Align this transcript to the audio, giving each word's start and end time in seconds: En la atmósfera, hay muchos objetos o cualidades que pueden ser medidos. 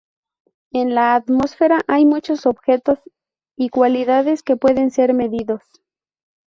En 0.71 0.95
la 0.95 1.13
atmósfera, 1.13 1.81
hay 1.87 2.07
muchos 2.07 2.47
objetos 2.47 2.97
o 3.55 3.69
cualidades 3.69 4.41
que 4.41 4.55
pueden 4.57 4.89
ser 4.89 5.13
medidos. 5.13 5.61